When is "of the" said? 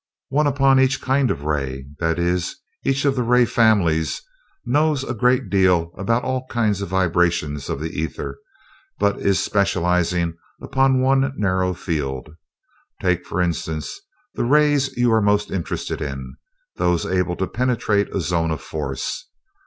3.05-3.21, 7.69-7.91